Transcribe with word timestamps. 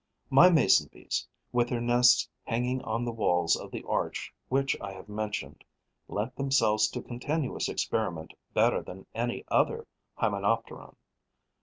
My 0.31 0.49
Mason 0.49 0.89
bees, 0.91 1.27
with 1.51 1.69
their 1.69 1.79
nests 1.79 2.27
hanging 2.45 2.81
on 2.81 3.05
the 3.05 3.11
walls 3.11 3.55
of 3.55 3.69
the 3.69 3.83
arch 3.87 4.33
which 4.49 4.75
I 4.81 4.93
have 4.93 5.07
mentioned, 5.07 5.63
lent 6.07 6.35
themselves 6.35 6.87
to 6.87 7.03
continuous 7.03 7.69
experiment 7.69 8.33
better 8.55 8.81
than 8.81 9.05
any 9.13 9.43
other 9.49 9.85
Hymenopteron. 10.17 10.95